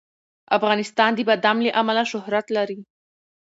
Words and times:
افغانستان 0.57 1.11
د 1.15 1.19
بادام 1.29 1.57
له 1.65 1.71
امله 1.81 2.03
شهرت 2.11 2.45
لري. 2.57 2.79